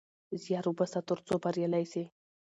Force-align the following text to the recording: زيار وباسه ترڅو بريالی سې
زيار 0.43 0.65
وباسه 0.69 0.99
ترڅو 1.09 1.33
بريالی 1.43 1.85
سې 1.91 2.03